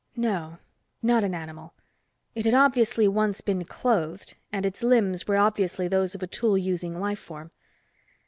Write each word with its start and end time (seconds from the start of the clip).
No, 0.15 0.57
not 1.03 1.23
an 1.23 1.35
animal. 1.35 1.75
It 2.33 2.45
had 2.45 2.55
obviously 2.55 3.07
once 3.07 3.39
been 3.41 3.63
clothed, 3.65 4.33
and 4.51 4.65
its 4.65 4.81
limbs 4.81 5.27
were 5.27 5.37
obviously 5.37 5.87
those 5.87 6.15
of 6.15 6.23
a 6.23 6.27
tool 6.27 6.57
using 6.57 6.99
life 6.99 7.19
form. 7.19 7.51